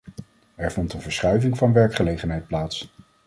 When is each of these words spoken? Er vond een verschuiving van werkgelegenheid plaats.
Er 0.55 0.71
vond 0.71 0.93
een 0.93 1.01
verschuiving 1.01 1.57
van 1.57 1.73
werkgelegenheid 1.73 2.47
plaats. 2.47 2.89